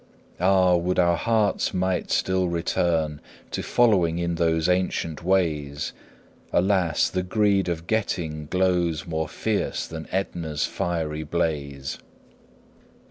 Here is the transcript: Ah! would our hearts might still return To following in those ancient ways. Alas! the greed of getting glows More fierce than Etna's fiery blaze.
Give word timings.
Ah! 0.39 0.75
would 0.77 0.97
our 0.97 1.15
hearts 1.15 1.75
might 1.75 2.09
still 2.09 2.47
return 2.47 3.21
To 3.51 3.61
following 3.61 4.17
in 4.17 4.33
those 4.33 4.67
ancient 4.67 5.23
ways. 5.23 5.93
Alas! 6.51 7.07
the 7.07 7.21
greed 7.21 7.69
of 7.69 7.85
getting 7.85 8.47
glows 8.47 9.05
More 9.05 9.27
fierce 9.27 9.85
than 9.85 10.07
Etna's 10.11 10.65
fiery 10.65 11.21
blaze. 11.21 11.99